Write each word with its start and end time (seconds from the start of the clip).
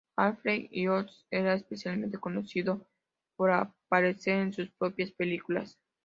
Alfred 0.15 0.69
Hitchcock 0.71 1.11
era 1.29 1.53
especialmente 1.53 2.17
conocido 2.17 2.87
por 3.35 3.51
aparecer 3.51 4.39
en 4.39 4.51
sus 4.51 4.71
propias 4.71 5.11
películas. 5.11 5.77